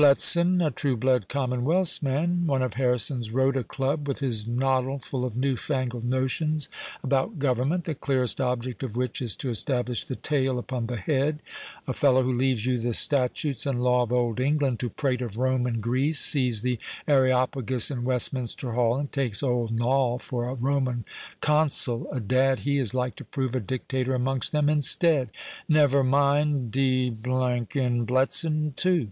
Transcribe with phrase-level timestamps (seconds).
[0.00, 5.36] Bletson—a true blue Commonwealth's man, one of Harrison's Rota Club, with his noddle full of
[5.36, 6.68] new fangled notions
[7.02, 11.40] about government, the clearest object of which is to establish the tail upon the head;
[11.88, 15.36] a fellow who leaves you the statutes and law of old England, to prate of
[15.36, 21.06] Rome and Greece—sees the Areopagus in Westminster Hall, and takes old Noll for a Roman
[21.40, 25.30] consul—Adad, he is like to prove a dictator amongst them instead.
[25.68, 27.16] Never mind—d—n
[28.06, 29.10] Bletson too."